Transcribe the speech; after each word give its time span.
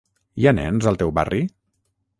Hi 0.43 0.47
ha 0.47 0.53
nens 0.61 0.89
al 0.93 0.99
teu 1.03 1.15
barri? 1.19 1.43